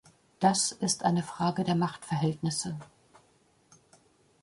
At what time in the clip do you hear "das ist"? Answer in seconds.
0.39-1.05